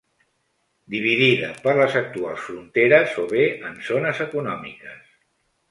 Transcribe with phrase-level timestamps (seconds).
[0.93, 5.19] Dividida per les actuals fronteres o bé en zones econòmiques